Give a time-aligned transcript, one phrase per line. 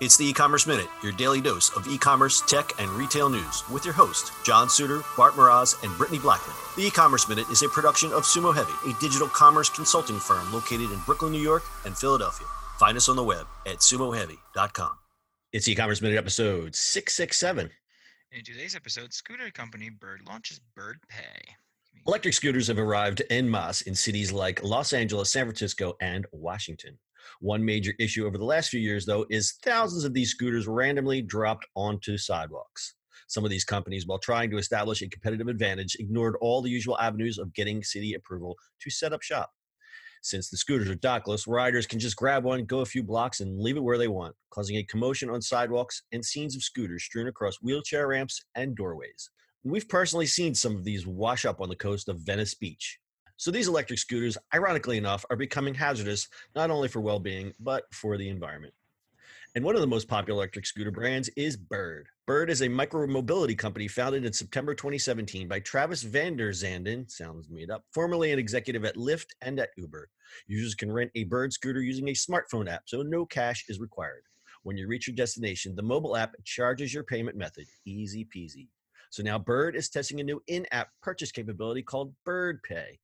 [0.00, 3.94] It's the e-commerce minute, your daily dose of e-commerce, tech, and retail news, with your
[3.94, 6.54] host John Suder, Bart Mroz, and Brittany Blackman.
[6.76, 10.92] The e-commerce minute is a production of Sumo Heavy, a digital commerce consulting firm located
[10.92, 12.46] in Brooklyn, New York, and Philadelphia.
[12.78, 14.92] Find us on the web at sumoheavy.com.
[15.52, 17.68] It's e-commerce minute episode six six seven.
[18.30, 21.56] In today's episode, scooter company Bird launches Bird Pay.
[22.06, 26.98] Electric scooters have arrived en masse in cities like Los Angeles, San Francisco, and Washington.
[27.40, 31.22] One major issue over the last few years, though, is thousands of these scooters randomly
[31.22, 32.94] dropped onto sidewalks.
[33.26, 36.98] Some of these companies, while trying to establish a competitive advantage, ignored all the usual
[36.98, 39.50] avenues of getting city approval to set up shop.
[40.22, 43.60] Since the scooters are dockless, riders can just grab one, go a few blocks, and
[43.60, 47.28] leave it where they want, causing a commotion on sidewalks and scenes of scooters strewn
[47.28, 49.30] across wheelchair ramps and doorways.
[49.64, 52.98] We've personally seen some of these wash up on the coast of Venice Beach.
[53.38, 58.18] So these electric scooters, ironically enough, are becoming hazardous not only for well-being but for
[58.18, 58.74] the environment.
[59.54, 62.08] And one of the most popular electric scooter brands is Bird.
[62.26, 67.84] Bird is a micromobility company founded in September 2017 by Travis VanderZanden, sounds made up,
[67.92, 70.10] formerly an executive at Lyft and at Uber.
[70.48, 74.24] Users can rent a Bird scooter using a smartphone app, so no cash is required.
[74.64, 77.66] When you reach your destination, the mobile app charges your payment method.
[77.86, 78.66] Easy peasy.
[79.10, 82.98] So now Bird is testing a new in-app purchase capability called Bird Pay.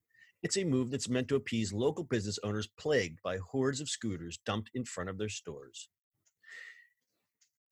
[0.44, 4.38] It's a move that's meant to appease local business owners plagued by hordes of scooters
[4.44, 5.88] dumped in front of their stores.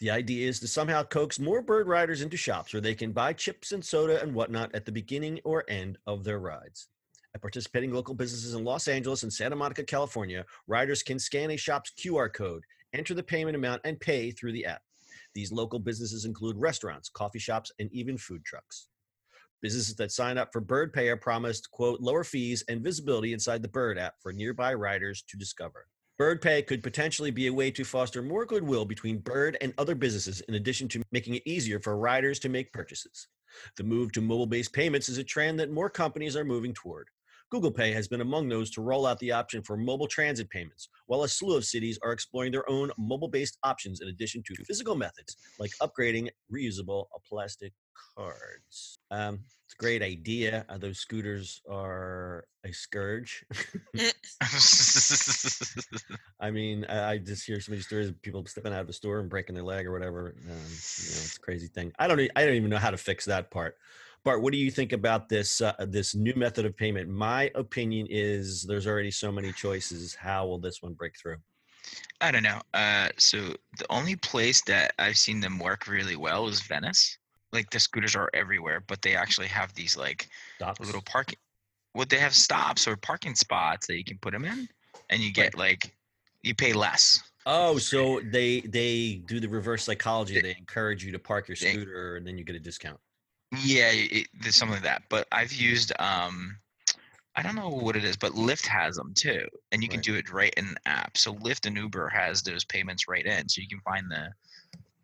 [0.01, 3.35] The idea is to somehow coax more bird riders into shops where they can buy
[3.35, 6.89] chips and soda and whatnot at the beginning or end of their rides.
[7.35, 11.59] At participating local businesses in Los Angeles and Santa Monica, California, riders can scan a
[11.59, 14.81] shop's QR code, enter the payment amount, and pay through the app.
[15.35, 18.89] These local businesses include restaurants, coffee shops, and even food trucks.
[19.63, 23.63] Businesses that sign up for Bird Pay are promised, quote, lower fees and visibility inside
[23.63, 25.87] the Bird app for nearby riders to discover.
[26.19, 29.95] Bird Pay could potentially be a way to foster more goodwill between Bird and other
[29.95, 33.29] businesses, in addition to making it easier for riders to make purchases.
[33.77, 37.07] The move to mobile based payments is a trend that more companies are moving toward.
[37.53, 40.89] Google Pay has been among those to roll out the option for mobile transit payments,
[41.07, 44.65] while a slew of cities are exploring their own mobile based options in addition to
[44.65, 47.73] physical methods like upgrading reusable plastic
[48.17, 48.99] cards.
[49.11, 50.65] Um, it's a great idea.
[50.69, 53.45] Uh, those scooters are a scourge.
[56.41, 58.93] I mean, I, I, just hear so many stories of people stepping out of the
[58.93, 60.35] store and breaking their leg or whatever.
[60.39, 61.93] Um, you know, it's a crazy thing.
[61.99, 62.21] I don't.
[62.37, 63.77] I don't even know how to fix that part.
[64.25, 67.09] Bart, what do you think about this uh, this new method of payment?
[67.09, 70.15] My opinion is there's already so many choices.
[70.15, 71.37] How will this one break through?
[72.21, 72.61] I don't know.
[72.73, 73.39] Uh, so
[73.79, 77.19] the only place that I've seen them work really well is Venice.
[77.53, 80.87] Like the scooters are everywhere, but they actually have these like Stops.
[80.87, 81.39] little parking.
[81.95, 84.69] Well, they have stops or parking spots that you can put them in,
[85.11, 85.95] and you get like
[86.43, 87.23] you pay less.
[87.45, 90.41] Oh, so they they do the reverse psychology.
[90.41, 92.99] They encourage you to park your scooter, and then you get a discount.
[93.63, 95.03] Yeah, it, there's something like that.
[95.11, 96.57] But I've used um,
[97.35, 100.05] I don't know what it is, but Lyft has them too, and you can right.
[100.05, 101.17] do it right in the app.
[101.17, 104.29] So Lyft and Uber has those payments right in, so you can find the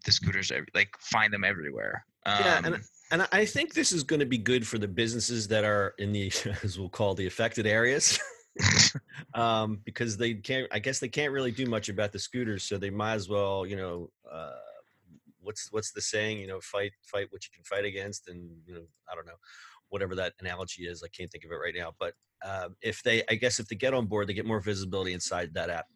[0.08, 2.04] the scooters like find them everywhere.
[2.24, 4.88] Um, yeah, and um, and I think this is going to be good for the
[4.88, 6.32] businesses that are in the
[6.62, 8.18] as we'll call the affected areas.
[9.34, 12.76] um, because they can't, I guess they can't really do much about the scooters, so
[12.76, 14.52] they might as well, you know, uh,
[15.40, 16.38] what's what's the saying?
[16.38, 19.38] You know, fight fight what you can fight against, and you know, I don't know,
[19.90, 21.02] whatever that analogy is.
[21.02, 21.92] I can't think of it right now.
[22.00, 22.14] But
[22.44, 25.52] uh, if they, I guess, if they get on board, they get more visibility inside
[25.54, 25.86] that app.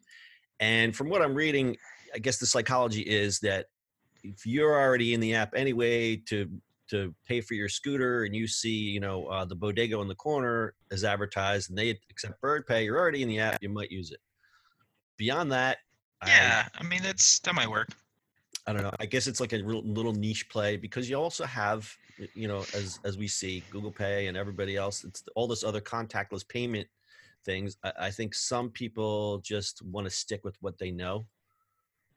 [0.59, 1.75] And from what I'm reading,
[2.13, 3.65] I guess the psychology is that
[4.23, 6.49] if you're already in the app anyway to
[6.89, 10.15] to pay for your scooter and you see you know uh, the bodega in the
[10.15, 13.91] corner is advertised and they accept bird pay you're already in the app you might
[13.91, 14.19] use it
[15.17, 15.77] beyond that
[16.25, 17.89] yeah i, I mean that's that might work
[18.65, 18.91] I don't know.
[18.99, 21.93] I guess it's like a real, little niche play because you also have,
[22.33, 25.03] you know, as as we see, Google Pay and everybody else.
[25.03, 26.87] It's all this other contactless payment
[27.43, 27.77] things.
[27.83, 31.25] I, I think some people just want to stick with what they know.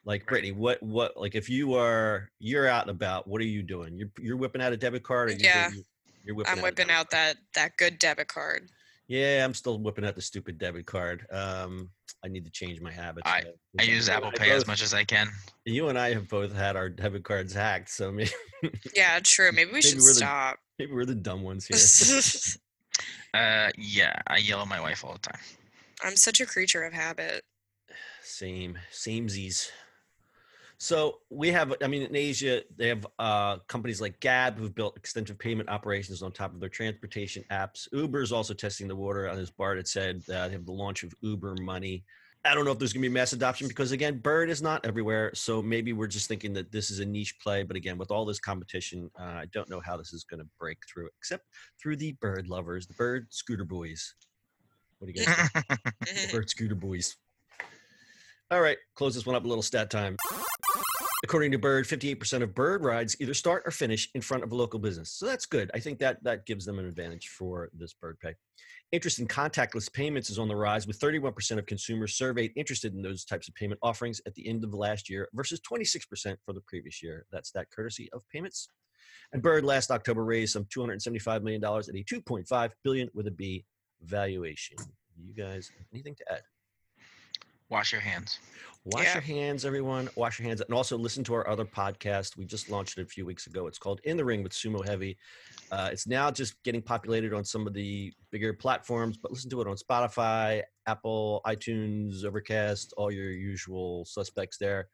[0.07, 0.29] Like right.
[0.29, 3.99] Brittany, what what like if you are you're out and about, what are you doing?
[3.99, 5.31] You're you're whipping out a debit card.
[5.31, 5.83] Or yeah, you,
[6.25, 6.53] you're whipping.
[6.53, 8.71] I'm whipping out, out that that good debit card.
[9.09, 11.27] Yeah, I'm still whipping out the stupid debit card.
[11.31, 11.91] Um,
[12.25, 13.23] I need to change my habits.
[13.27, 13.45] I,
[13.79, 15.29] I use Apple Pay both, as much as I can.
[15.65, 18.31] You and I have both had our debit cards hacked, so maybe.
[18.95, 19.51] yeah, true.
[19.53, 20.59] Maybe we maybe should stop.
[20.79, 21.67] The, maybe we're the dumb ones
[23.33, 23.41] here.
[23.41, 25.41] uh, yeah, I yell at my wife all the time.
[26.03, 27.43] I'm such a creature of habit.
[28.23, 29.71] Same, samesies.
[30.79, 34.97] So we have, I mean, in Asia, they have uh, companies like Grab who've built
[34.97, 37.89] extensive payment operations on top of their transportation apps.
[37.93, 40.23] Uber is also testing the water, as Bart had said.
[40.29, 42.05] Uh, they have the launch of Uber Money.
[42.45, 44.85] I don't know if there's going to be mass adoption because again, bird is not
[44.87, 45.33] everywhere.
[45.35, 47.65] So maybe we're just thinking that this is a niche play.
[47.65, 50.49] But again, with all this competition, uh, I don't know how this is going to
[50.59, 51.45] break through, except
[51.81, 54.15] through the bird lovers, the bird scooter boys.
[54.99, 55.81] What do you guys think?
[56.01, 57.17] the bird scooter boys.
[58.53, 60.17] All right, close this one up a little stat time.
[61.25, 64.55] According to Bird, 58% of Bird rides either start or finish in front of a
[64.55, 65.11] local business.
[65.11, 65.69] So that's good.
[65.75, 68.35] I think that that gives them an advantage for this Bird Pay.
[68.93, 73.03] Interest in contactless payments is on the rise, with 31% of consumers surveyed interested in
[73.03, 76.61] those types of payment offerings at the end of last year versus 26% for the
[76.69, 77.27] previous year.
[77.33, 78.69] That's that courtesy of payments.
[79.33, 83.65] And Bird last October raised some $275 million at a 2.5 billion with a B
[84.03, 84.77] valuation.
[85.21, 86.43] You guys, anything to add?
[87.69, 88.39] Wash your hands.
[88.85, 89.15] Wash yeah.
[89.15, 90.09] your hands, everyone.
[90.15, 90.61] Wash your hands.
[90.61, 92.37] And also listen to our other podcast.
[92.37, 93.67] We just launched it a few weeks ago.
[93.67, 95.19] It's called In the Ring with Sumo Heavy.
[95.73, 99.61] Uh, it's now just getting populated on some of the bigger platforms, but listen to
[99.61, 104.87] it on Spotify, Apple, iTunes, Overcast, all your usual suspects there.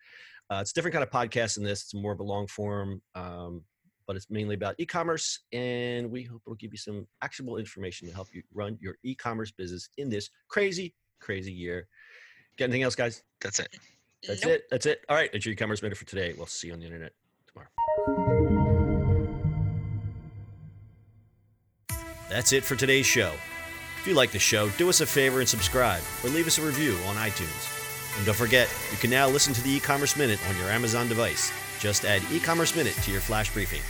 [0.50, 1.82] Uh, it's a different kind of podcast than this.
[1.82, 3.62] It's more of a long form, um,
[4.06, 8.14] but it's mainly about e-commerce, and we hope it'll give you some actionable information to
[8.14, 11.86] help you run your e-commerce business in this crazy, crazy year.
[12.58, 13.22] Got anything else, guys?
[13.40, 13.68] That's it.
[14.26, 14.52] That's nope.
[14.52, 14.62] it.
[14.70, 15.04] That's it.
[15.08, 15.30] All right.
[15.32, 16.34] That's your e-commerce minute for today.
[16.36, 17.12] We'll see you on the internet
[17.48, 17.68] tomorrow.
[22.28, 23.32] That's it for today's show.
[24.00, 26.62] If you like the show, do us a favor and subscribe or leave us a
[26.62, 28.16] review on iTunes.
[28.16, 31.52] And don't forget, you can now listen to the e-commerce minute on your Amazon device.
[31.78, 33.80] Just add e-commerce minute to your flash briefing.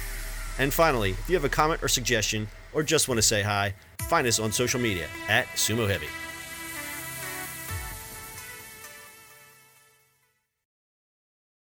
[0.59, 3.75] And finally, if you have a comment or suggestion or just want to say hi,
[4.09, 6.09] find us on social media at Sumo Heavy.